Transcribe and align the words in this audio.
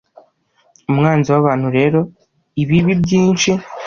Umwanzi 0.91 1.27
wabantu 1.33 1.67
rero 1.77 1.99
ibibi 2.61 2.93
byinshi 3.03 3.51